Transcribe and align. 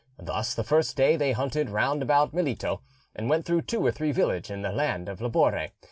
Thus 0.17 0.55
the 0.55 0.63
first 0.63 0.95
day 0.97 1.15
they 1.15 1.31
hunted 1.33 1.69
round 1.69 2.01
about 2.01 2.33
Melito, 2.33 2.81
and 3.15 3.29
went 3.29 3.45
through 3.45 3.61
two 3.61 3.85
or 3.85 3.91
three 3.91 4.11
villages 4.11 4.49
in 4.49 4.63
the 4.63 4.71
land 4.71 5.07
of 5.07 5.21
Labore. 5.21 5.67